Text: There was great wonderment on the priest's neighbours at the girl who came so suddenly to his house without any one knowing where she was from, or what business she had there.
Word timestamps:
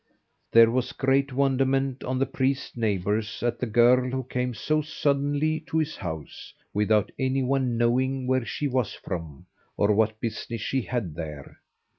There 0.51 0.71
was 0.71 0.93
great 0.93 1.31
wonderment 1.31 2.03
on 2.03 2.17
the 2.17 2.25
priest's 2.25 2.75
neighbours 2.75 3.43
at 3.43 3.59
the 3.59 3.67
girl 3.67 4.09
who 4.09 4.23
came 4.23 4.55
so 4.55 4.81
suddenly 4.81 5.59
to 5.67 5.77
his 5.77 5.97
house 5.97 6.55
without 6.73 7.11
any 7.19 7.43
one 7.43 7.77
knowing 7.77 8.25
where 8.25 8.43
she 8.43 8.67
was 8.67 8.93
from, 8.95 9.45
or 9.77 9.91
what 9.93 10.19
business 10.19 10.59
she 10.61 10.81
had 10.81 11.13
there. 11.13 11.59